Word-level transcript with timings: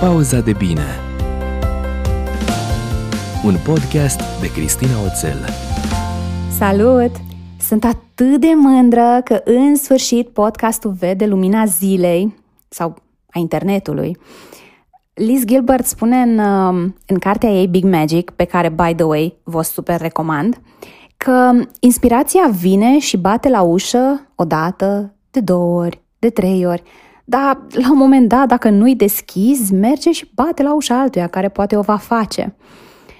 Pauza 0.00 0.40
de 0.40 0.52
bine 0.52 0.86
Un 3.44 3.54
podcast 3.64 4.40
de 4.40 4.52
Cristina 4.52 4.94
Oțel 5.06 5.38
Salut! 6.58 7.10
Sunt 7.58 7.84
atât 7.84 8.40
de 8.40 8.52
mândră 8.56 9.20
că 9.24 9.40
în 9.44 9.76
sfârșit 9.76 10.28
podcastul 10.28 10.90
vede 10.90 11.26
lumina 11.26 11.64
zilei 11.64 12.34
sau 12.68 12.94
a 13.30 13.38
internetului. 13.38 14.16
Liz 15.14 15.44
Gilbert 15.44 15.86
spune 15.86 16.16
în, 16.16 16.38
um, 16.38 16.96
în 17.06 17.18
cartea 17.18 17.48
ei 17.48 17.66
Big 17.66 17.84
Magic, 17.84 18.30
pe 18.30 18.44
care, 18.44 18.68
by 18.68 18.94
the 18.94 19.04
way, 19.04 19.38
vă 19.42 19.62
super 19.62 20.00
recomand, 20.00 20.60
că 21.16 21.52
inspirația 21.80 22.50
vine 22.60 22.98
și 22.98 23.16
bate 23.16 23.48
la 23.48 23.60
ușă 23.62 24.28
o 24.34 24.44
dată, 24.44 25.14
de 25.30 25.40
două 25.40 25.80
ori, 25.80 26.00
de 26.18 26.30
trei 26.30 26.66
ori, 26.66 26.82
dar 27.30 27.60
la 27.68 27.90
un 27.90 27.96
moment 27.96 28.28
dat, 28.28 28.48
dacă 28.48 28.68
nu-i 28.70 28.94
deschizi, 28.94 29.74
merge 29.74 30.12
și 30.12 30.30
bate 30.34 30.62
la 30.62 30.74
ușa 30.74 31.00
altuia 31.00 31.26
care 31.26 31.48
poate 31.48 31.76
o 31.76 31.80
va 31.80 31.96
face. 31.96 32.56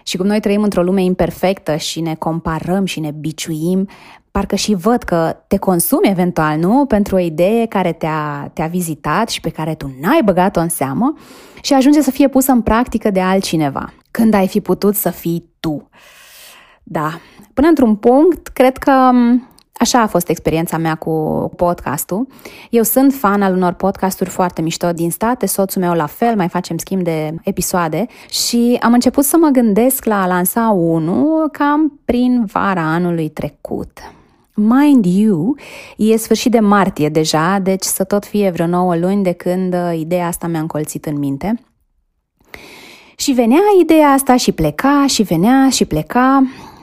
Și 0.02 0.16
cum 0.16 0.26
noi 0.26 0.40
trăim 0.40 0.62
într-o 0.62 0.82
lume 0.82 1.02
imperfectă 1.02 1.76
și 1.76 2.00
ne 2.00 2.14
comparăm 2.14 2.84
și 2.84 3.00
ne 3.00 3.10
biciuim, 3.10 3.88
parcă 4.30 4.54
și 4.54 4.74
văd 4.74 5.02
că 5.02 5.36
te 5.46 5.56
consumi 5.56 6.08
eventual, 6.08 6.58
nu? 6.58 6.84
Pentru 6.86 7.14
o 7.14 7.18
idee 7.18 7.66
care 7.66 7.92
te-a, 7.92 8.50
te-a 8.52 8.66
vizitat 8.66 9.28
și 9.28 9.40
pe 9.40 9.50
care 9.50 9.74
tu 9.74 9.90
n-ai 10.00 10.20
băgat-o 10.24 10.60
în 10.60 10.68
seamă 10.68 11.14
și 11.62 11.72
ajunge 11.72 12.00
să 12.00 12.10
fie 12.10 12.28
pusă 12.28 12.52
în 12.52 12.60
practică 12.60 13.10
de 13.10 13.20
altcineva, 13.20 13.92
când 14.10 14.34
ai 14.34 14.48
fi 14.48 14.60
putut 14.60 14.94
să 14.94 15.10
fii 15.10 15.50
tu. 15.60 15.88
Da, 16.82 17.10
până 17.54 17.68
într-un 17.68 17.96
punct, 17.96 18.46
cred 18.46 18.76
că 18.76 19.10
Așa 19.80 20.00
a 20.00 20.06
fost 20.06 20.28
experiența 20.28 20.76
mea 20.76 20.94
cu 20.94 21.10
podcastul. 21.56 22.26
Eu 22.70 22.82
sunt 22.82 23.12
fan 23.12 23.42
al 23.42 23.54
unor 23.54 23.72
podcasturi 23.72 24.30
foarte 24.30 24.62
mișto 24.62 24.92
din 24.92 25.10
state, 25.10 25.46
soțul 25.46 25.82
meu 25.82 25.92
la 25.92 26.06
fel, 26.06 26.36
mai 26.36 26.48
facem 26.48 26.76
schimb 26.76 27.02
de 27.02 27.34
episoade 27.42 28.06
și 28.30 28.78
am 28.80 28.92
început 28.92 29.24
să 29.24 29.36
mă 29.36 29.48
gândesc 29.48 30.04
la 30.04 30.22
a 30.22 30.26
lansa 30.26 30.68
unul 30.68 31.48
cam 31.52 32.00
prin 32.04 32.44
vara 32.52 32.82
anului 32.82 33.28
trecut. 33.28 33.98
Mind 34.54 35.04
you, 35.04 35.56
e 35.96 36.16
sfârșit 36.16 36.50
de 36.50 36.60
martie 36.60 37.08
deja, 37.08 37.58
deci 37.58 37.84
să 37.84 38.04
tot 38.04 38.24
fie 38.24 38.50
vreo 38.50 38.66
9 38.66 38.96
luni 38.96 39.22
de 39.22 39.32
când 39.32 39.74
uh, 39.74 39.98
ideea 39.98 40.26
asta 40.26 40.46
mi-a 40.46 40.60
încolțit 40.60 41.06
în 41.06 41.18
minte. 41.18 41.60
Și 43.16 43.32
venea 43.32 43.62
ideea 43.80 44.08
asta 44.08 44.36
și 44.36 44.52
pleca 44.52 45.04
și 45.08 45.22
venea 45.22 45.68
și 45.68 45.84
pleca 45.84 46.42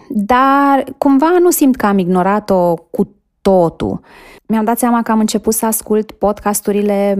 dar 0.09 0.83
cumva 0.97 1.37
nu 1.41 1.49
simt 1.49 1.75
că 1.75 1.85
am 1.85 1.97
ignorat-o 1.97 2.73
cu 2.73 3.15
totul. 3.41 3.99
Mi-am 4.45 4.63
dat 4.63 4.77
seama 4.77 5.01
că 5.01 5.11
am 5.11 5.19
început 5.19 5.53
să 5.53 5.65
ascult 5.65 6.11
podcasturile 6.11 7.15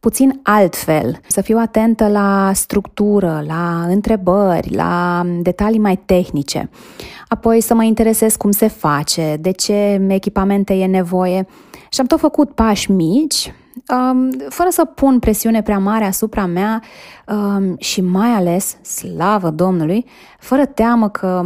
puțin 0.00 0.40
altfel, 0.42 1.20
să 1.26 1.40
fiu 1.40 1.58
atentă 1.58 2.08
la 2.08 2.50
structură, 2.54 3.44
la 3.46 3.84
întrebări, 3.88 4.74
la 4.74 5.22
detalii 5.42 5.78
mai 5.78 5.96
tehnice. 5.96 6.70
Apoi 7.28 7.60
să 7.60 7.74
mă 7.74 7.84
interesez 7.84 8.36
cum 8.36 8.50
se 8.50 8.68
face, 8.68 9.36
de 9.40 9.50
ce 9.50 10.06
echipamente 10.08 10.74
e 10.74 10.86
nevoie. 10.86 11.46
Și 11.90 12.00
am 12.00 12.06
tot 12.06 12.18
făcut 12.18 12.50
pași 12.50 12.90
mici, 12.90 13.46
um, 13.46 13.67
fără 14.48 14.68
să 14.70 14.84
pun 14.84 15.18
presiune 15.18 15.62
prea 15.62 15.78
mare 15.78 16.04
asupra 16.04 16.46
mea 16.46 16.82
um, 17.26 17.76
și 17.78 18.00
mai 18.00 18.28
ales, 18.28 18.76
slavă 18.82 19.50
Domnului, 19.50 20.04
fără 20.38 20.66
teamă 20.66 21.08
că 21.08 21.42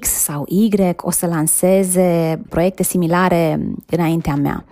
X 0.00 0.08
sau 0.08 0.44
Y 0.48 0.70
o 0.96 1.10
să 1.10 1.26
lanseze 1.26 2.42
proiecte 2.48 2.82
similare 2.82 3.60
înaintea 3.86 4.34
mea. 4.34 4.64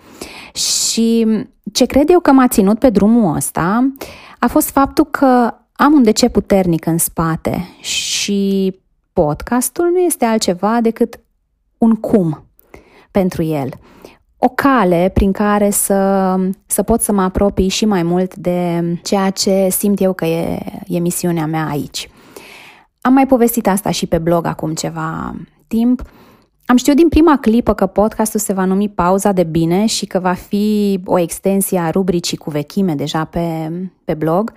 Și 0.53 1.27
ce 1.73 1.85
cred 1.85 2.11
eu 2.11 2.21
că 2.21 2.33
m-a 2.33 2.49
ținut 2.49 2.79
pe 2.79 2.91
drumul 2.91 3.37
ăsta 3.37 3.93
a 4.39 4.47
fost 4.47 4.71
faptul 4.71 5.05
că 5.05 5.55
am 5.73 5.93
un 5.93 6.03
de 6.03 6.11
ce 6.11 6.29
puternic 6.29 6.87
în 6.87 6.99
spate 6.99 7.69
și 7.81 8.75
podcastul 9.13 9.91
nu 9.93 9.99
este 9.99 10.25
altceva 10.25 10.81
decât 10.81 11.21
un 11.79 11.95
cum 11.95 12.45
pentru 13.11 13.43
el 13.43 13.69
o 14.43 14.49
cale 14.49 15.11
prin 15.15 15.33
care 15.33 15.71
să, 15.71 16.35
să 16.67 16.83
pot 16.83 17.01
să 17.01 17.13
mă 17.13 17.23
apropii 17.23 17.69
și 17.69 17.85
mai 17.85 18.03
mult 18.03 18.35
de 18.35 18.83
ceea 19.03 19.31
ce 19.31 19.69
simt 19.71 20.01
eu 20.01 20.13
că 20.13 20.25
e, 20.25 20.59
e 20.87 20.99
misiunea 20.99 21.47
mea 21.47 21.69
aici. 21.69 22.11
Am 23.01 23.13
mai 23.13 23.27
povestit 23.27 23.67
asta 23.67 23.91
și 23.91 24.07
pe 24.07 24.19
blog 24.19 24.47
acum 24.47 24.75
ceva 24.75 25.35
timp. 25.67 26.03
Am 26.67 26.77
știut 26.77 26.97
din 26.97 27.09
prima 27.09 27.39
clipă 27.39 27.75
că 27.75 27.87
podcastul 27.87 28.41
se 28.41 28.53
va 28.53 28.65
numi 28.65 28.89
Pauza 28.89 29.33
de 29.33 29.43
Bine 29.43 29.87
și 29.87 30.07
că 30.07 30.19
va 30.19 30.33
fi 30.33 31.01
o 31.05 31.19
extensie 31.19 31.79
a 31.79 31.91
rubricii 31.91 32.37
cu 32.37 32.51
vechime 32.51 32.95
deja 32.95 33.25
pe, 33.25 33.71
pe 34.05 34.15
blog. 34.15 34.53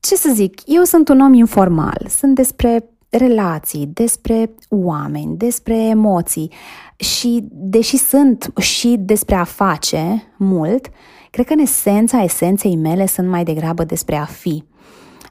Ce 0.00 0.14
să 0.14 0.30
zic, 0.34 0.60
eu 0.64 0.82
sunt 0.82 1.08
un 1.08 1.20
om 1.20 1.32
informal, 1.32 2.06
sunt 2.08 2.34
despre 2.34 2.90
relații, 3.16 3.86
despre 3.92 4.54
oameni, 4.68 5.36
despre 5.36 5.76
emoții 5.76 6.52
și 6.96 7.48
deși 7.50 7.96
sunt 7.96 8.52
și 8.60 8.96
despre 8.98 9.34
a 9.34 9.44
face 9.44 10.32
mult, 10.36 10.88
cred 11.30 11.46
că 11.46 11.52
în 11.52 11.58
esența 11.58 12.22
esenței 12.22 12.76
mele 12.76 13.06
sunt 13.06 13.28
mai 13.28 13.44
degrabă 13.44 13.84
despre 13.84 14.16
a 14.16 14.24
fi. 14.24 14.64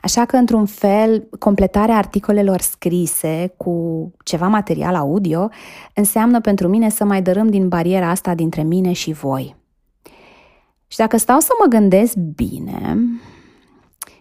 Așa 0.02 0.26
că, 0.26 0.36
într-un 0.36 0.66
fel, 0.66 1.28
completarea 1.40 1.98
articolelor 1.98 2.62
scrise 2.62 3.54
cu 3.58 4.12
ceva 4.24 4.48
material 4.48 4.96
audio 4.96 5.50
înseamnă 5.94 6.42
pentru 6.42 6.68
mine 6.68 6.90
să 6.90 7.04
mai 7.04 7.22
dărâm 7.22 7.50
din 7.50 7.68
bariera 7.68 8.10
asta 8.10 8.36
dintre 8.36 8.64
mine 8.64 8.92
și 8.92 9.12
voi. 9.12 9.56
Și 10.88 10.98
dacă 10.98 11.18
stau 11.18 11.40
să 11.40 11.50
mă 11.60 11.66
gândesc 11.70 12.16
bine, 12.16 12.98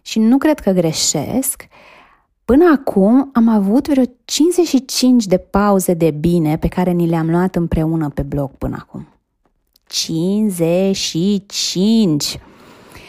și 0.02 0.18
nu 0.18 0.38
cred 0.38 0.60
că 0.60 0.70
greșesc, 0.70 1.66
Până 2.44 2.78
acum 2.78 3.30
am 3.32 3.48
avut 3.48 3.88
vreo 3.88 4.04
55 4.24 5.26
de 5.26 5.38
pauze 5.38 5.94
de 5.94 6.10
bine 6.10 6.56
pe 6.56 6.68
care 6.68 6.90
ni 6.90 7.06
le-am 7.06 7.30
luat 7.30 7.56
împreună 7.56 8.08
pe 8.08 8.22
blog 8.22 8.50
până 8.50 8.76
acum. 8.80 9.08
55! 9.86 12.38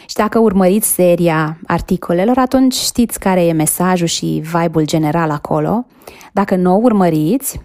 Și 0.06 0.14
dacă 0.14 0.38
urmăriți 0.38 0.88
seria 0.88 1.58
articolelor, 1.66 2.38
atunci 2.38 2.74
știți 2.74 3.18
care 3.18 3.44
e 3.44 3.52
mesajul 3.52 4.06
și 4.06 4.42
vibe-ul 4.52 4.84
general 4.84 5.30
acolo. 5.30 5.86
Dacă 6.32 6.56
nu 6.56 6.72
o 6.72 6.78
urmăriți, 6.82 7.60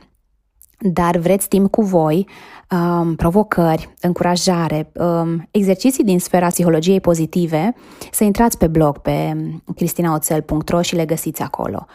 dar 0.81 1.17
vreți 1.17 1.47
timp 1.47 1.71
cu 1.71 1.81
voi, 1.81 2.27
um, 2.69 3.15
provocări, 3.15 3.93
încurajare, 4.01 4.91
um, 4.93 5.47
exerciții 5.51 6.03
din 6.03 6.19
sfera 6.19 6.47
psihologiei 6.47 6.99
pozitive, 6.99 7.75
să 8.11 8.23
intrați 8.23 8.57
pe 8.57 8.67
blog 8.67 8.97
pe 8.97 9.35
cristinaoțel.ro 9.75 10.81
și 10.81 10.95
le 10.95 11.05
găsiți 11.05 11.41
acolo. 11.41 11.85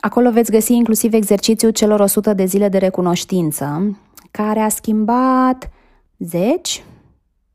Acolo 0.00 0.30
veți 0.30 0.50
găsi 0.50 0.72
inclusiv 0.72 1.12
exercițiul 1.12 1.70
celor 1.70 2.00
100 2.00 2.34
de 2.34 2.44
zile 2.44 2.68
de 2.68 2.78
recunoștință, 2.78 3.96
care 4.30 4.60
a 4.60 4.68
schimbat 4.68 5.70
zeci 6.18 6.84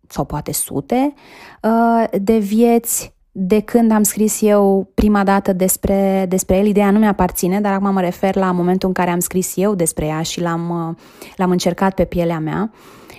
sau 0.08 0.26
poate 0.26 0.54
sute 0.54 1.14
uh, 1.62 2.20
de 2.22 2.38
vieți 2.38 3.16
de 3.40 3.60
când 3.60 3.92
am 3.92 4.04
scris 4.04 4.42
eu 4.42 4.92
prima 4.94 5.24
dată 5.24 5.54
despre, 5.54 6.26
despre 6.30 6.58
el, 6.58 6.66
ideea 6.66 6.92
nu 6.92 7.00
mi-aparține, 7.00 7.62
dar 7.62 7.74
acum 7.74 7.94
mă 7.94 8.02
refer 8.02 8.36
la 8.36 8.52
momentul 8.52 8.88
în 8.88 8.94
care 8.94 9.10
am 9.10 9.20
scris 9.20 9.54
eu 9.56 9.76
despre 9.76 10.06
ea 10.06 10.22
și 10.22 10.42
l-am, 10.42 10.98
l-am 11.36 11.52
încercat 11.52 11.94
pe 11.94 12.04
pielea 12.04 12.40
mea. 12.40 12.72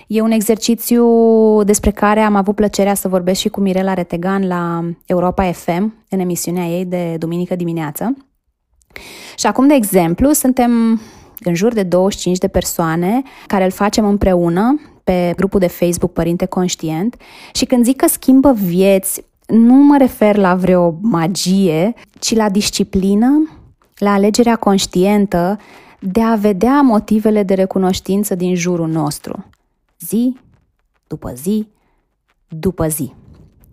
E 0.07 0.21
un 0.21 0.31
exercițiu 0.31 1.05
despre 1.63 1.91
care 1.91 2.19
am 2.19 2.35
avut 2.35 2.55
plăcerea 2.55 2.93
să 2.93 3.07
vorbesc 3.07 3.39
și 3.39 3.49
cu 3.49 3.59
Mirela 3.59 3.93
Retegan 3.93 4.47
la 4.47 4.89
Europa 5.05 5.51
FM, 5.51 5.93
în 6.09 6.19
emisiunea 6.19 6.65
ei 6.65 6.85
de 6.85 7.15
duminică 7.19 7.55
dimineață. 7.55 8.17
Și 9.37 9.45
acum, 9.45 9.67
de 9.67 9.73
exemplu, 9.73 10.31
suntem 10.31 11.01
în 11.39 11.55
jur 11.55 11.73
de 11.73 11.83
25 11.83 12.37
de 12.37 12.47
persoane 12.47 13.21
care 13.47 13.63
îl 13.63 13.71
facem 13.71 14.05
împreună 14.05 14.79
pe 15.03 15.33
grupul 15.35 15.59
de 15.59 15.67
Facebook 15.67 16.13
Părinte 16.13 16.45
Conștient 16.45 17.15
și 17.53 17.65
când 17.65 17.83
zic 17.83 17.95
că 17.95 18.07
schimbă 18.07 18.51
vieți, 18.53 19.23
nu 19.49 19.73
mă 19.73 19.97
refer 19.97 20.35
la 20.35 20.55
vreo 20.55 20.97
magie, 21.01 21.93
ci 22.19 22.35
la 22.35 22.49
disciplină, 22.49 23.49
la 23.97 24.13
alegerea 24.13 24.55
conștientă 24.55 25.57
de 25.99 26.21
a 26.21 26.35
vedea 26.35 26.81
motivele 26.81 27.43
de 27.43 27.53
recunoștință 27.53 28.35
din 28.35 28.55
jurul 28.55 28.87
nostru, 28.87 29.45
zi 29.99 30.37
după 31.07 31.31
zi 31.35 31.67
după 32.49 32.87
zi. 32.87 33.13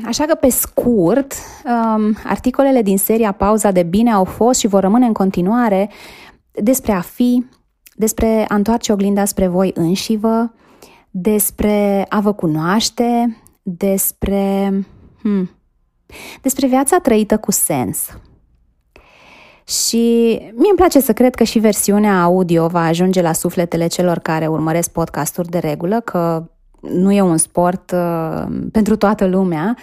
Așa 0.05 0.25
că, 0.25 0.35
pe 0.35 0.49
scurt, 0.49 1.35
um, 1.65 2.17
articolele 2.25 2.83
din 2.83 2.99
seria 2.99 3.33
Pauza 3.33 3.71
de 3.71 3.83
Bine 3.83 4.13
au 4.13 4.25
fost 4.25 4.59
și 4.59 4.67
vor 4.67 4.81
rămâne 4.81 5.07
în 5.07 5.13
continuare 5.13 5.91
despre 6.51 6.93
a 6.93 7.01
fi, 7.01 7.47
despre 7.95 8.45
a 8.49 8.55
întoarce 8.55 8.93
oglinda 8.93 9.25
spre 9.25 9.47
voi 9.47 9.71
înșivă, 9.75 10.55
despre 11.11 12.07
a 12.09 12.21
vă 12.21 12.33
cunoaște, 12.33 13.37
despre 13.63 14.73
hmm, 15.23 15.51
despre 16.43 16.67
viața 16.67 16.99
trăită 16.99 17.39
cu 17.39 17.51
sens. 17.51 18.19
Și 19.67 20.37
mie 20.41 20.69
îmi 20.69 20.77
place 20.77 21.01
să 21.01 21.13
cred 21.13 21.35
că 21.35 21.45
și 21.45 21.59
versiunea 21.59 22.23
audio 22.23 22.67
va 22.67 22.85
ajunge 22.85 23.23
la 23.23 23.33
sufletele 23.33 23.87
celor 23.87 24.19
care 24.19 24.47
urmăresc 24.47 24.91
podcasturi 24.91 25.49
de 25.49 25.59
regulă, 25.59 26.01
că 26.01 26.51
nu 26.81 27.13
e 27.13 27.21
un 27.21 27.37
sport 27.37 27.91
uh, 27.91 28.45
pentru 28.73 28.97
toată 28.97 29.27
lumea 29.27 29.77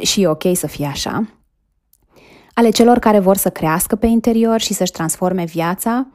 și 0.00 0.22
e 0.22 0.28
ok 0.28 0.42
să 0.52 0.66
fie 0.66 0.86
așa. 0.86 1.28
ale 2.54 2.70
celor 2.70 2.98
care 2.98 3.18
vor 3.18 3.36
să 3.36 3.50
crească 3.50 3.96
pe 3.96 4.06
interior 4.06 4.60
și 4.60 4.74
să-și 4.74 4.92
transforme 4.92 5.44
viața. 5.44 6.06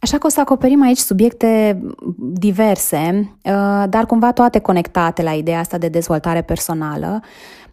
Așa 0.00 0.18
că 0.18 0.26
o 0.26 0.30
să 0.30 0.40
acoperim 0.40 0.82
aici 0.82 0.98
subiecte 0.98 1.80
diverse, 2.16 3.32
uh, 3.44 3.84
dar 3.88 4.06
cumva 4.06 4.32
toate 4.32 4.58
conectate 4.58 5.22
la 5.22 5.32
ideea 5.32 5.58
asta 5.58 5.78
de 5.78 5.88
dezvoltare 5.88 6.42
personală. 6.42 7.20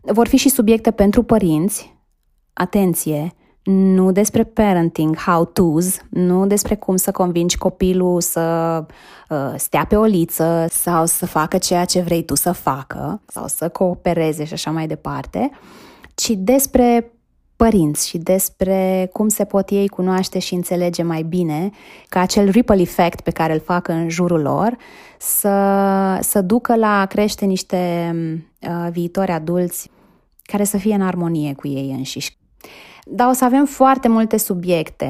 Vor 0.01 0.27
fi 0.27 0.37
și 0.37 0.49
subiecte 0.49 0.91
pentru 0.91 1.23
părinți, 1.23 1.95
atenție, 2.53 3.31
nu 3.63 4.11
despre 4.11 4.43
parenting, 4.43 5.17
how-tos, 5.17 5.97
nu 6.09 6.47
despre 6.47 6.75
cum 6.75 6.95
să 6.95 7.11
convingi 7.11 7.57
copilul 7.57 8.21
să 8.21 8.85
uh, 9.29 9.53
stea 9.55 9.85
pe 9.85 9.95
o 9.95 10.03
liță 10.03 10.65
sau 10.69 11.05
să 11.05 11.25
facă 11.25 11.57
ceea 11.57 11.85
ce 11.85 12.01
vrei 12.01 12.23
tu 12.23 12.35
să 12.35 12.51
facă 12.51 13.21
sau 13.27 13.47
să 13.47 13.69
coopereze 13.69 14.43
și 14.43 14.53
așa 14.53 14.71
mai 14.71 14.87
departe, 14.87 15.51
ci 16.15 16.29
despre 16.29 17.11
părinți 17.57 18.07
și 18.07 18.17
despre 18.17 19.09
cum 19.13 19.27
se 19.27 19.45
pot 19.45 19.69
ei 19.69 19.87
cunoaște 19.87 20.39
și 20.39 20.53
înțelege 20.53 21.03
mai 21.03 21.21
bine 21.21 21.69
ca 22.09 22.19
acel 22.19 22.49
ripple 22.49 22.81
effect 22.81 23.21
pe 23.21 23.31
care 23.31 23.53
îl 23.53 23.59
fac 23.59 23.87
în 23.87 24.09
jurul 24.09 24.41
lor 24.41 24.77
să, 25.17 25.57
să 26.21 26.41
ducă 26.41 26.75
la 26.75 26.99
a 26.99 27.05
crește 27.05 27.45
niște 27.45 28.11
uh, 28.61 28.87
viitori 28.91 29.31
adulți 29.31 29.89
care 30.41 30.63
să 30.63 30.77
fie 30.77 30.93
în 30.93 31.01
armonie 31.01 31.53
cu 31.53 31.67
ei 31.67 31.91
înșiși. 31.91 32.37
Dar 33.09 33.29
o 33.29 33.33
să 33.33 33.45
avem 33.45 33.65
foarte 33.65 34.07
multe 34.07 34.37
subiecte. 34.37 35.07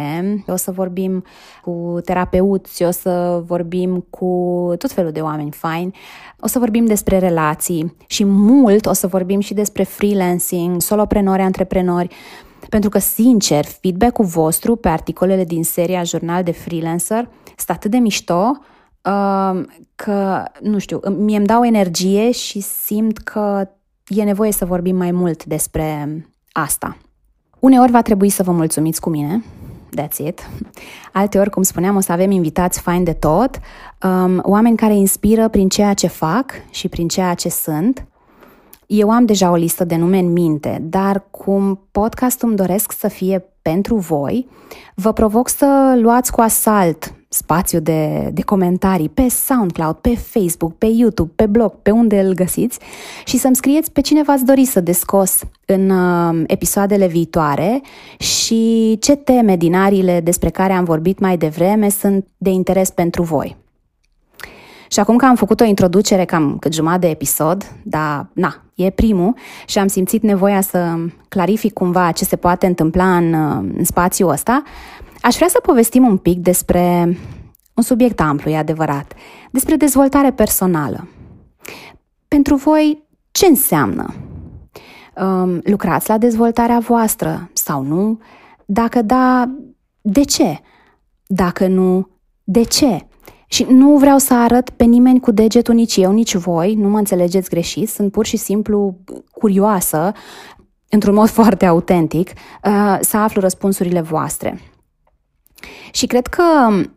O 0.48 0.56
să 0.56 0.72
vorbim 0.72 1.24
cu 1.62 1.98
terapeuți, 2.06 2.84
o 2.84 2.92
să 2.92 3.44
vorbim 3.46 4.06
cu 4.10 4.74
tot 4.78 4.92
felul 4.92 5.12
de 5.12 5.20
oameni 5.20 5.52
faini, 5.52 5.98
o 6.40 6.48
să 6.48 6.60
vorbim 6.60 6.86
despre 6.86 7.18
relații 7.18 7.96
și 8.08 8.26
mult 8.26 8.86
o 8.86 8.94
să 8.94 9.08
vorbim 9.08 9.40
și 9.40 9.54
despre 9.54 9.84
freelancing, 9.84 10.82
soloprenori, 10.82 11.42
antreprenori, 11.42 12.16
pentru 12.70 12.90
că, 12.90 13.00
sincer, 13.00 13.66
feedback-ul 13.66 14.26
vostru 14.26 14.76
pe 14.76 14.88
articolele 14.88 15.44
din 15.44 15.64
seria 15.64 16.04
Jurnal 16.04 16.44
de 16.44 16.52
Freelancer 16.52 17.30
este 17.58 17.72
atât 17.72 17.92
de 17.92 17.98
mișto 17.98 18.52
uh, 19.02 19.62
că, 19.96 20.44
nu 20.62 20.78
știu, 20.78 21.00
mie 21.10 21.38
îmi 21.38 21.46
dau 21.46 21.64
energie 21.64 22.32
și 22.32 22.60
simt 22.60 23.18
că 23.18 23.70
e 24.08 24.24
nevoie 24.24 24.52
să 24.52 24.66
vorbim 24.66 24.96
mai 24.96 25.12
mult 25.12 25.46
despre 25.46 26.22
asta. 26.52 26.98
Uneori 27.60 27.92
va 27.92 28.02
trebui 28.02 28.30
să 28.30 28.44
vă 28.44 28.52
mulțumiți 28.52 29.02
cu 29.02 29.10
mine, 29.10 29.44
that's 30.00 30.18
it. 30.18 30.50
Alteori, 31.14 31.50
cum 31.50 31.64
spuneam, 31.64 31.96
o 31.96 32.00
să 32.00 32.12
avem 32.12 32.32
invitați 32.32 32.80
fain 32.80 33.04
de 33.04 33.14
tot, 33.14 33.60
um, 34.04 34.40
oameni 34.44 34.78
care 34.78 34.96
inspiră 34.96 35.48
prin 35.48 35.70
ceea 35.70 35.94
ce 35.94 36.08
fac 36.08 36.52
și 36.70 36.88
prin 36.88 37.08
ceea 37.08 37.34
ce 37.34 37.50
sunt. 37.50 38.06
Eu 38.86 39.12
am 39.12 39.26
deja 39.26 39.52
o 39.52 39.56
listă 39.56 39.84
de 39.84 39.96
nume 39.96 40.18
în 40.18 40.32
minte, 40.32 40.78
dar 40.82 41.24
cum 41.32 41.88
podcastul 41.92 42.48
îmi 42.48 42.58
doresc 42.58 42.92
să 42.92 43.08
fie 43.08 43.46
pentru 43.62 43.96
voi, 43.96 44.48
vă 44.96 45.14
provoc 45.14 45.50
să 45.50 45.98
luați 46.02 46.32
cu 46.32 46.42
asalt 46.42 47.14
spațiu 47.30 47.80
de, 47.80 48.30
de 48.34 48.42
comentarii 48.42 49.10
pe 49.10 49.30
SoundCloud, 49.30 49.96
pe 49.96 50.16
Facebook, 50.16 50.78
pe 50.78 50.86
YouTube, 50.86 51.32
pe 51.36 51.46
blog, 51.46 51.74
pe 51.82 51.92
unde 51.92 52.20
îl 52.20 52.34
găsiți 52.34 52.80
și 53.26 53.38
să-mi 53.38 53.56
scrieți 53.56 53.92
pe 53.92 54.02
cine 54.02 54.24
v-ați 54.24 54.46
dori 54.46 54.66
să 54.66 54.80
descos 54.80 55.40
în 55.66 55.90
uh, 55.90 56.44
episoadele 56.48 57.08
viitoare 57.08 57.82
și 58.18 58.98
ce 59.02 59.16
teme 59.16 59.56
din 59.56 59.76
arile 59.76 60.20
despre 60.20 60.50
care 60.50 60.74
am 60.74 60.84
vorbit 60.84 61.20
mai 61.20 61.38
devreme 61.38 61.90
sunt 61.90 62.26
de 62.38 62.50
interes 62.50 62.90
pentru 62.90 63.24
voi. 63.24 63.58
Și 64.90 65.00
acum 65.00 65.16
că 65.16 65.26
am 65.26 65.36
făcut 65.36 65.60
o 65.60 65.64
introducere 65.64 66.26
cam 66.26 66.58
cât 66.60 66.74
jumătate 66.74 67.00
de 67.00 67.08
episod, 67.08 67.76
dar 67.84 68.28
na, 68.34 68.62
e 68.76 68.90
primul 68.90 69.36
și 69.66 69.78
am 69.78 69.88
simțit 69.88 70.22
nevoia 70.22 70.62
să 70.62 70.96
clarific 71.30 71.74
cumva 71.74 72.12
ce 72.12 72.26
se 72.26 72.36
poate 72.36 72.66
întâmpla 72.66 73.16
în, 73.16 73.34
uh, 73.34 73.74
în 73.78 73.84
spațiul 73.84 74.30
ăsta, 74.30 74.64
Aș 75.22 75.36
vrea 75.36 75.48
să 75.48 75.60
povestim 75.62 76.06
un 76.06 76.18
pic 76.18 76.40
despre 76.40 77.18
un 77.74 77.84
subiect 77.84 78.20
amplu, 78.20 78.52
e 78.52 78.58
adevărat, 78.58 79.14
despre 79.52 79.76
dezvoltare 79.76 80.32
personală. 80.32 81.08
Pentru 82.28 82.56
voi, 82.56 83.04
ce 83.32 83.46
înseamnă? 83.46 84.14
Um, 85.22 85.62
lucrați 85.64 86.10
la 86.10 86.18
dezvoltarea 86.18 86.80
voastră 86.80 87.50
sau 87.54 87.82
nu? 87.82 88.20
Dacă 88.66 89.02
da, 89.02 89.50
de 90.02 90.24
ce? 90.24 90.60
Dacă 91.26 91.68
nu, 91.68 92.10
de 92.44 92.64
ce? 92.64 93.08
Și 93.48 93.66
nu 93.70 93.98
vreau 93.98 94.18
să 94.18 94.34
arăt 94.34 94.70
pe 94.70 94.84
nimeni 94.84 95.20
cu 95.20 95.32
degetul 95.32 95.74
nici 95.74 95.96
eu, 95.96 96.12
nici 96.12 96.36
voi, 96.36 96.74
nu 96.74 96.90
mă 96.90 96.98
înțelegeți 96.98 97.50
greșit, 97.50 97.90
sunt 97.90 98.12
pur 98.12 98.26
și 98.26 98.38
simplu 98.38 98.98
curioasă, 99.32 100.12
într-un 100.90 101.14
mod 101.14 101.30
foarte 101.40 101.66
autentic, 101.66 102.30
uh, 102.30 102.98
să 103.02 103.18
aflu 103.18 103.42
răspunsurile 103.42 104.02
voastre. 104.02 104.60
Și 105.92 106.06
cred 106.06 106.28
că 106.28 106.44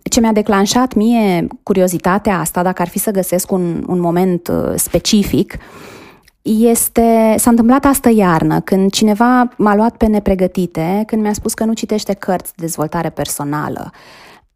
ce 0.03 0.21
mi-a 0.21 0.33
declanșat 0.33 0.95
mie 0.95 1.47
curiozitatea 1.63 2.39
asta, 2.39 2.63
dacă 2.63 2.83
ar 2.83 2.89
fi 2.89 2.99
să 2.99 3.11
găsesc 3.11 3.51
un, 3.53 3.85
un 3.87 4.01
moment 4.01 4.49
uh, 4.49 4.73
specific, 4.77 5.57
este, 6.43 7.35
s-a 7.39 7.51
întâmplat 7.51 7.85
astă 7.85 8.11
iarnă, 8.11 8.61
când 8.61 8.91
cineva 8.91 9.49
m-a 9.57 9.75
luat 9.75 9.97
pe 9.97 10.07
nepregătite, 10.07 11.03
când 11.07 11.23
mi-a 11.23 11.33
spus 11.33 11.55
că 11.55 11.65
nu 11.65 11.73
citește 11.73 12.13
cărți 12.13 12.53
de 12.57 12.63
dezvoltare 12.65 13.11
personală. 13.11 13.91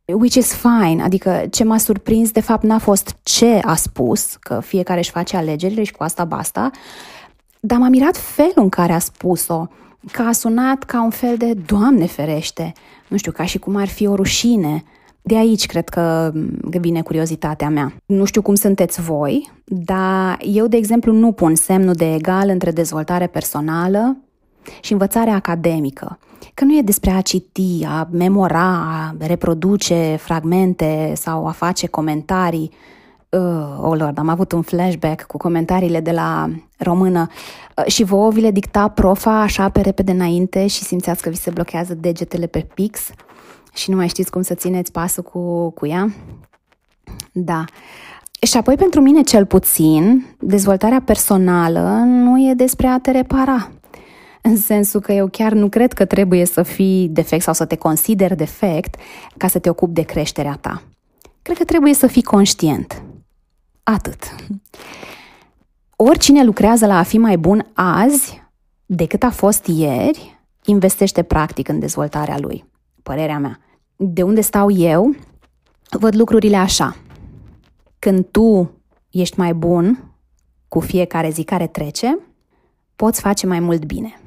Which 0.05 0.35
is 0.35 0.55
fine, 0.55 1.03
adică 1.03 1.45
ce 1.51 1.65
m-a 1.65 1.79
surprins 1.79 2.31
de 2.31 2.41
fapt 2.41 2.62
n-a 2.62 2.79
fost 2.79 3.17
ce 3.23 3.61
a 3.62 3.75
spus, 3.75 4.37
că 4.41 4.61
fiecare 4.61 4.99
își 4.99 5.11
face 5.11 5.37
alegerile 5.37 5.83
și 5.83 5.93
cu 5.93 6.03
asta 6.03 6.25
basta, 6.25 6.71
dar 7.61 7.79
m-a 7.79 7.89
mirat 7.89 8.17
felul 8.17 8.53
în 8.55 8.69
care 8.69 8.93
a 8.93 8.99
spus-o, 8.99 9.67
că 10.12 10.23
a 10.23 10.33
sunat 10.33 10.83
ca 10.83 11.03
un 11.03 11.11
fel 11.11 11.37
de 11.37 11.55
Doamne 11.67 12.06
ferește, 12.06 12.73
nu 13.09 13.17
știu, 13.17 13.33
ca 13.33 13.45
și 13.45 13.59
cum 13.59 13.77
ar 13.77 13.89
fi 13.89 14.06
o 14.06 14.15
rușine. 14.15 14.83
De 15.23 15.37
aici 15.37 15.67
cred 15.67 15.89
că 15.89 16.33
vine 16.81 17.03
curiozitatea 17.03 17.69
mea. 17.69 17.93
Nu 18.06 18.25
știu 18.25 18.43
cum 18.43 18.55
sunteți 18.55 19.01
voi, 19.01 19.53
dar 19.65 20.39
eu, 20.43 20.67
de 20.67 20.77
exemplu, 20.77 21.12
nu 21.12 21.33
pun 21.33 21.55
semnul 21.55 21.95
de 21.95 22.15
egal 22.15 22.49
între 22.49 22.71
dezvoltare 22.71 23.27
personală 23.27 24.17
și 24.81 24.93
învățare 24.93 25.31
academică. 25.31 26.19
Că 26.55 26.65
nu 26.65 26.77
e 26.77 26.83
despre 26.83 27.11
a 27.11 27.21
citi, 27.21 27.85
a 27.87 28.09
memora, 28.12 28.69
a 28.69 29.15
reproduce 29.19 30.17
fragmente 30.21 31.12
sau 31.17 31.47
a 31.47 31.51
face 31.51 31.87
comentarii. 31.87 32.71
Uh, 33.34 33.90
oh 33.90 33.98
Lord, 33.98 34.19
am 34.19 34.28
avut 34.28 34.52
un 34.52 34.62
flashback 34.62 35.22
cu 35.22 35.36
comentariile 35.36 36.00
de 36.00 36.10
la 36.10 36.50
română 36.76 37.26
uh, 37.76 37.84
și 37.86 38.04
vouă 38.04 38.31
vi 38.31 38.40
le 38.40 38.50
dicta 38.50 38.88
profa 38.88 39.40
așa 39.40 39.69
pe 39.69 39.81
repede 39.81 40.12
înainte 40.12 40.66
și 40.66 40.82
simțeați 40.82 41.22
că 41.22 41.28
vi 41.28 41.36
se 41.36 41.50
blochează 41.50 41.94
degetele 41.94 42.46
pe 42.46 42.67
pix 42.74 43.00
și 43.74 43.91
nu 43.91 43.96
mai 43.96 44.08
știți 44.08 44.31
cum 44.31 44.43
să 44.43 44.55
țineți 44.55 44.93
pasul 44.93 45.22
cu, 45.22 45.70
cu 45.70 45.86
ea? 45.86 46.14
Da. 47.32 47.64
Și 48.43 48.56
apoi, 48.56 48.76
pentru 48.76 49.00
mine 49.00 49.22
cel 49.22 49.46
puțin, 49.46 50.26
dezvoltarea 50.38 51.03
personală 51.05 52.03
nu 52.06 52.50
e 52.50 52.55
despre 52.55 52.86
a 52.86 52.98
te 52.98 53.10
repara. 53.10 53.70
În 54.43 54.56
sensul 54.56 55.00
că 55.00 55.12
eu 55.12 55.29
chiar 55.29 55.53
nu 55.53 55.69
cred 55.69 55.93
că 55.93 56.05
trebuie 56.05 56.44
să 56.44 56.62
fii 56.62 57.08
defect 57.08 57.43
sau 57.43 57.55
să 57.55 57.64
te 57.64 57.76
consideri 57.76 58.36
defect 58.36 58.94
ca 59.36 59.48
să 59.48 59.58
te 59.58 59.69
ocupi 59.69 59.93
de 59.93 60.03
creșterea 60.03 60.58
ta. 60.60 60.82
Cred 61.43 61.56
că 61.56 61.64
trebuie 61.64 61.94
să 61.94 62.06
fii 62.06 62.22
conștient. 62.22 63.03
Atât. 63.84 64.34
Oricine 65.96 66.44
lucrează 66.44 66.86
la 66.86 66.98
a 66.98 67.03
fi 67.03 67.19
mai 67.19 67.38
bun 67.38 67.70
azi 67.74 68.43
decât 68.86 69.22
a 69.22 69.31
fost 69.31 69.67
ieri, 69.67 70.41
investește 70.64 71.22
practic 71.22 71.69
în 71.69 71.79
dezvoltarea 71.79 72.38
lui. 72.38 72.64
Părerea 73.03 73.38
mea. 73.38 73.58
De 73.96 74.22
unde 74.22 74.41
stau 74.41 74.70
eu, 74.70 75.14
văd 75.91 76.14
lucrurile 76.14 76.56
așa. 76.56 76.96
Când 77.98 78.26
tu 78.31 78.70
ești 79.10 79.38
mai 79.38 79.55
bun 79.55 80.12
cu 80.69 80.81
fiecare 80.81 81.31
zi 81.31 81.43
care 81.43 81.67
trece, 81.67 82.19
poți 82.96 83.20
face 83.20 83.46
mai 83.46 83.60
mult 83.60 83.84
bine. 83.84 84.20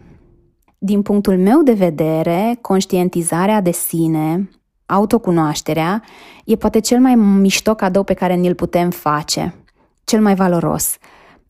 Din 0.77 1.01
punctul 1.01 1.37
meu 1.37 1.61
de 1.61 1.73
vedere, 1.73 2.57
conștientizarea 2.61 3.61
de 3.61 3.71
sine, 3.71 4.49
autocunoașterea, 4.87 6.03
e 6.45 6.55
poate 6.55 6.79
cel 6.79 6.99
mai 6.99 7.15
mișto 7.15 7.75
cadou 7.75 8.03
pe 8.03 8.13
care 8.13 8.33
ni-l 8.33 8.55
putem 8.55 8.89
face, 8.89 9.55
cel 10.03 10.21
mai 10.21 10.35
valoros. 10.35 10.97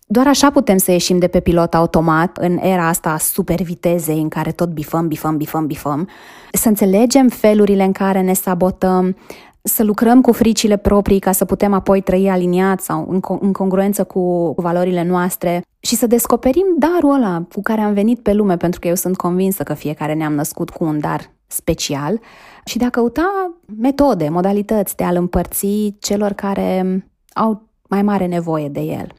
Doar 0.10 0.28
așa 0.28 0.52
putem 0.52 0.78
să 0.78 0.92
ieșim 0.92 1.18
de 1.18 1.28
pe 1.28 1.40
pilot 1.40 1.74
automat 1.74 2.38
în 2.38 2.58
era 2.58 2.88
asta 2.88 3.10
a 3.10 3.18
super 3.18 3.62
vitezei 3.62 4.22
în 4.22 4.30
care 4.30 4.52
tot 4.52 4.70
bifăm, 4.70 5.08
bifăm, 5.08 5.38
bifăm, 5.38 5.66
bifăm, 5.66 6.10
să 6.52 6.68
înțelegem 6.68 7.28
felurile 7.28 7.84
în 7.84 7.92
care 7.92 8.22
ne 8.22 8.34
sabotăm, 8.34 9.16
să 9.62 9.84
lucrăm 9.84 10.22
cu 10.22 10.32
fricile 10.32 10.78
proprii 10.78 11.20
ca 11.20 11.32
să 11.32 11.46
putem 11.46 11.74
apoi 11.74 12.02
trăi 12.02 12.30
aliniat 12.30 12.80
sau 12.80 13.08
în, 13.10 13.18
co- 13.18 13.42
în 13.42 13.52
congruență 13.52 14.04
cu, 14.04 14.54
cu 14.54 14.62
valorile 14.62 15.04
noastre 15.04 15.62
și 15.80 15.96
să 15.96 16.08
descoperim 16.08 16.66
darul 16.78 17.14
ăla 17.14 17.44
cu 17.54 17.62
care 17.62 17.82
am 17.82 17.94
venit 17.94 18.20
pe 18.20 18.34
lume, 18.34 18.58
pentru 18.58 18.80
că 18.80 18.88
eu 18.88 18.96
sunt 18.96 19.18
convinsă 19.18 19.64
că 19.64 19.74
fiecare 19.74 20.14
ne-am 20.14 20.34
născut 20.34 20.70
cu 20.70 20.84
un 20.84 21.00
dar 21.00 21.30
special 21.48 22.20
și 22.66 22.78
de 22.78 22.86
a 22.86 22.90
căuta 22.90 23.54
metode, 23.78 24.30
modalități 24.30 24.96
de 24.96 25.04
a-l 25.04 25.16
împărți 25.16 25.96
celor 26.00 26.32
care 26.32 27.06
au 27.34 27.68
mai 27.90 28.02
mare 28.02 28.26
nevoie 28.26 28.70
de 28.70 28.80
el. 28.80 29.14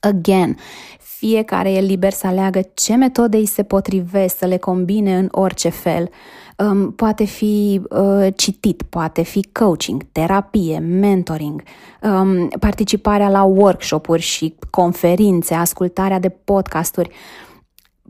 Again, 0.00 0.56
fiecare 0.98 1.72
e 1.72 1.80
liber 1.80 2.12
să 2.12 2.26
aleagă 2.26 2.60
ce 2.74 2.94
metode 2.94 3.36
îi 3.36 3.46
se 3.46 3.62
potrivesc, 3.62 4.38
să 4.38 4.46
le 4.46 4.56
combine 4.56 5.16
în 5.16 5.28
orice 5.30 5.68
fel. 5.68 6.10
Um, 6.58 6.92
poate 6.92 7.24
fi 7.24 7.80
uh, 7.90 8.26
citit, 8.36 8.82
poate 8.82 9.22
fi 9.22 9.48
coaching, 9.52 10.02
terapie, 10.12 10.78
mentoring, 10.78 11.62
um, 12.02 12.48
participarea 12.48 13.28
la 13.28 13.42
workshop-uri 13.42 14.22
și 14.22 14.54
conferințe, 14.70 15.54
ascultarea 15.54 16.18
de 16.18 16.28
podcasturi. 16.28 17.10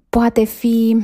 Poate 0.08 0.44
fi 0.44 0.96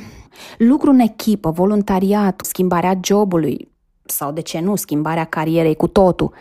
lucru 0.59 0.91
în 0.91 0.99
echipă, 0.99 1.51
voluntariat, 1.51 2.41
schimbarea 2.45 3.01
jobului 3.05 3.69
sau, 4.05 4.33
de 4.33 4.41
ce 4.41 4.61
nu, 4.61 4.77
schimbarea 4.77 5.25
carierei 5.25 5.77
cu 5.77 5.87
totul. 5.87 6.35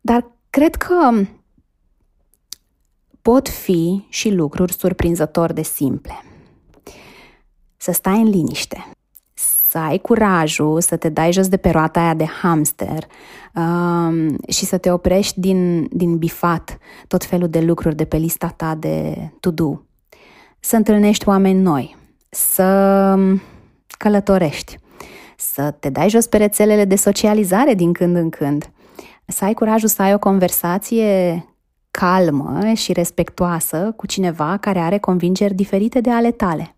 Dar 0.00 0.30
cred 0.50 0.74
că 0.74 1.10
pot 3.22 3.48
fi 3.48 4.06
și 4.08 4.30
lucruri 4.30 4.72
surprinzător 4.72 5.52
de 5.52 5.62
simple. 5.62 6.22
Să 7.76 7.92
stai 7.92 8.20
în 8.20 8.28
liniște, 8.28 8.86
să 9.68 9.78
ai 9.78 9.98
curajul 9.98 10.80
să 10.80 10.96
te 10.96 11.08
dai 11.08 11.32
jos 11.32 11.48
de 11.48 11.56
pe 11.56 11.70
roata 11.70 12.00
aia 12.00 12.14
de 12.14 12.24
hamster 12.24 13.06
um, 13.54 14.36
și 14.48 14.64
să 14.64 14.78
te 14.78 14.90
oprești 14.90 15.40
din, 15.40 15.88
din 15.90 16.18
bifat 16.18 16.78
tot 17.06 17.24
felul 17.24 17.48
de 17.48 17.60
lucruri 17.60 17.96
de 17.96 18.04
pe 18.04 18.16
lista 18.16 18.46
ta 18.56 18.74
de 18.74 19.16
to-do. 19.40 19.82
Să 20.60 20.76
întâlnești 20.76 21.28
oameni 21.28 21.60
noi, 21.60 21.96
să 22.28 23.18
călătorești, 23.98 24.78
să 25.36 25.70
te 25.70 25.90
dai 25.90 26.08
jos 26.08 26.26
pe 26.26 26.36
rețelele 26.36 26.84
de 26.84 26.96
socializare 26.96 27.74
din 27.74 27.92
când 27.92 28.16
în 28.16 28.30
când, 28.30 28.70
să 29.26 29.44
ai 29.44 29.54
curajul 29.54 29.88
să 29.88 30.02
ai 30.02 30.14
o 30.14 30.18
conversație 30.18 31.44
calmă 31.90 32.72
și 32.74 32.92
respectoasă 32.92 33.92
cu 33.96 34.06
cineva 34.06 34.56
care 34.56 34.78
are 34.78 34.98
convingeri 34.98 35.54
diferite 35.54 36.00
de 36.00 36.10
ale 36.10 36.30
tale. 36.30 36.76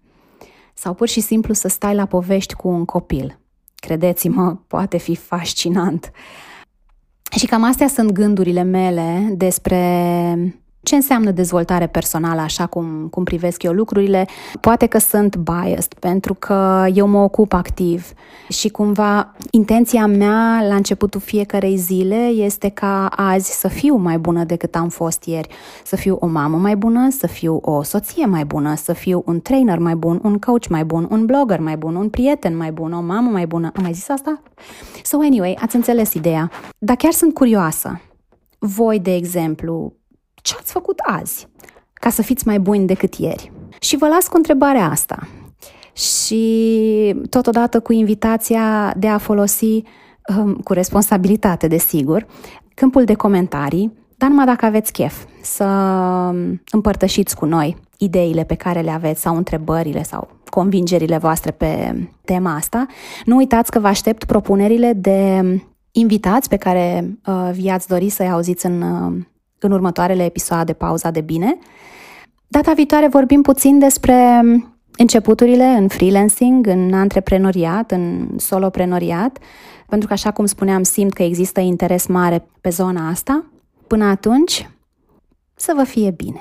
Sau 0.75 0.95
pur 0.95 1.09
și 1.09 1.21
simplu 1.21 1.55
să 1.55 1.69
stai 1.69 1.95
la 1.95 2.07
povești 2.07 2.55
cu 2.55 2.69
un 2.69 2.85
copil. 2.85 3.39
Credeți-mă, 3.75 4.57
poate 4.67 4.97
fi 4.97 5.17
fascinant. 5.17 6.11
Și 7.39 7.47
cam 7.47 7.65
astea 7.65 7.89
sunt 7.89 8.11
gândurile 8.11 8.63
mele 8.63 9.29
despre 9.33 10.55
ce 10.83 10.95
înseamnă 10.95 11.31
dezvoltare 11.31 11.87
personală, 11.87 12.41
așa 12.41 12.67
cum, 12.67 13.09
cum 13.11 13.25
privesc 13.25 13.63
eu 13.63 13.73
lucrurile? 13.73 14.27
Poate 14.61 14.87
că 14.87 14.99
sunt 14.99 15.37
biased, 15.37 15.95
pentru 15.95 16.35
că 16.35 16.87
eu 16.95 17.07
mă 17.07 17.19
ocup 17.19 17.53
activ 17.53 18.13
și 18.49 18.69
cumva 18.69 19.35
intenția 19.51 20.07
mea 20.07 20.65
la 20.69 20.75
începutul 20.75 21.21
fiecarei 21.21 21.77
zile 21.77 22.27
este 22.27 22.69
ca 22.69 23.07
azi 23.07 23.51
să 23.51 23.69
fiu 23.69 23.97
mai 23.97 24.19
bună 24.19 24.45
decât 24.45 24.75
am 24.75 24.89
fost 24.89 25.25
ieri, 25.25 25.49
să 25.85 25.97
fiu 25.97 26.17
o 26.21 26.27
mamă 26.27 26.57
mai 26.57 26.77
bună, 26.77 27.11
să 27.11 27.27
fiu 27.27 27.57
o 27.63 27.83
soție 27.83 28.27
mai 28.27 28.45
bună, 28.45 28.75
să 28.75 28.93
fiu 28.93 29.23
un 29.27 29.41
trainer 29.41 29.79
mai 29.79 29.95
bun, 29.95 30.21
un 30.23 30.39
coach 30.39 30.67
mai 30.69 30.85
bun, 30.85 31.09
un 31.11 31.27
blogger 31.27 31.61
mai 31.61 31.77
bun, 31.77 31.95
un 31.95 32.09
prieten 32.09 32.57
mai 32.57 32.73
bun, 32.73 32.93
o 32.93 33.01
mamă 33.01 33.31
mai 33.31 33.47
bună. 33.47 33.71
Am 33.77 33.83
mai 33.83 33.93
zis 33.93 34.09
asta? 34.09 34.43
So 35.03 35.19
anyway, 35.19 35.59
ați 35.61 35.77
înțeles 35.77 36.15
ideea. 36.15 36.51
Dar 36.79 36.97
chiar 36.97 37.13
sunt 37.13 37.35
curioasă. 37.35 38.01
Voi, 38.59 39.01
de 39.01 39.15
exemplu, 39.15 39.93
ce 40.43 40.55
ați 40.59 40.73
făcut 40.73 40.99
azi 40.99 41.47
ca 41.93 42.11
să 42.11 42.23
fiți 42.23 42.47
mai 42.47 42.59
buni 42.59 42.87
decât 42.87 43.15
ieri? 43.15 43.53
Și 43.81 43.97
vă 43.97 44.09
las 44.09 44.29
cu 44.29 44.37
întrebarea 44.37 44.91
asta 44.91 45.29
și 45.93 47.15
totodată 47.31 47.81
cu 47.81 47.93
invitația 47.93 48.95
de 48.97 49.09
a 49.09 49.19
folosi 49.19 49.83
um, 50.37 50.55
cu 50.55 50.73
responsabilitate, 50.73 51.67
desigur, 51.67 52.27
câmpul 52.75 53.05
de 53.05 53.15
comentarii, 53.15 53.93
dar 54.17 54.29
numai 54.29 54.45
dacă 54.47 54.65
aveți 54.65 54.93
chef 54.93 55.25
să 55.43 55.65
um, 55.65 56.63
împărtășiți 56.71 57.37
cu 57.37 57.45
noi 57.45 57.77
ideile 57.99 58.45
pe 58.45 58.55
care 58.55 58.81
le 58.81 58.91
aveți 58.91 59.21
sau 59.21 59.37
întrebările 59.37 60.03
sau 60.03 60.29
convingerile 60.45 61.19
voastre 61.19 61.51
pe 61.51 61.95
tema 62.25 62.55
asta. 62.55 62.87
Nu 63.25 63.37
uitați 63.37 63.71
că 63.71 63.79
vă 63.79 63.87
aștept 63.87 64.25
propunerile 64.25 64.93
de 64.93 65.43
invitați 65.93 66.49
pe 66.49 66.57
care 66.57 67.19
uh, 67.27 67.51
vi-ați 67.53 67.89
dori 67.89 68.09
să-i 68.09 68.31
auziți 68.31 68.67
în 68.67 68.83
uh, 68.83 69.23
în 69.63 69.73
următoarele 69.73 70.25
episoade 70.25 70.73
Pauza 70.73 71.11
de 71.11 71.21
Bine. 71.21 71.59
Data 72.47 72.73
viitoare 72.73 73.09
vorbim 73.09 73.43
puțin 73.43 73.79
despre 73.79 74.41
începuturile 74.97 75.65
în 75.65 75.89
freelancing, 75.89 76.67
în 76.67 76.93
antreprenoriat, 76.93 77.91
în 77.91 78.29
soloprenoriat, 78.39 79.39
pentru 79.89 80.09
că, 80.09 80.13
așa 80.13 80.31
cum 80.31 80.47
spuneam, 80.47 80.83
simt 80.83 81.13
că 81.13 81.23
există 81.23 81.61
interes 81.61 82.07
mare 82.07 82.47
pe 82.61 82.71
zona 82.71 83.09
asta. 83.09 83.45
Până 83.87 84.05
atunci, 84.05 84.71
să 85.55 85.73
vă 85.77 85.85
fie 85.85 86.11
bine! 86.11 86.41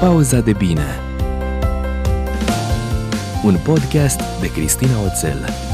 Pauza 0.00 0.40
de 0.40 0.52
Bine 0.52 0.86
Un 3.44 3.56
podcast 3.64 4.20
de 4.40 4.52
Cristina 4.52 4.94
Oțel 5.06 5.69